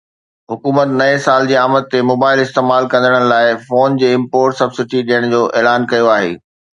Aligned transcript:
حڪومت 0.51 0.89
نئين 0.99 1.17
سال 1.25 1.49
جي 1.51 1.57
آمد 1.63 1.91
تي 1.91 1.99
موبائيل 2.11 2.39
استعمال 2.43 2.87
ڪندڙن 2.93 3.25
لاءِ 3.33 3.51
فون 3.67 3.99
جي 4.05 4.09
امپورٽ 4.21 4.57
سبسڊي 4.61 5.03
ڏيڻ 5.11 5.29
جو 5.35 5.43
اعلان 5.61 5.87
ڪيو 5.93 6.09
آهي 6.15 6.33